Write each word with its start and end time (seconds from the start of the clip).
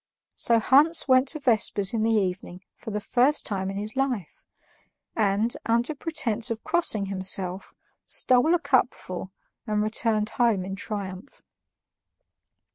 So 0.35 0.57
Hans 0.59 1.07
went 1.07 1.27
to 1.27 1.39
vespers 1.39 1.93
in 1.93 2.01
the 2.01 2.09
evening 2.15 2.63
for 2.73 2.89
the 2.89 2.99
first 2.99 3.45
time 3.45 3.69
in 3.69 3.77
his 3.77 3.95
life 3.95 4.41
and, 5.15 5.55
under 5.67 5.93
pretense 5.93 6.49
of 6.49 6.63
crossing 6.63 7.05
himself, 7.05 7.75
stole 8.07 8.55
a 8.55 8.59
cupful 8.59 9.29
and 9.67 9.83
returned 9.83 10.29
home 10.29 10.65
in 10.65 10.75
triumph. 10.75 11.43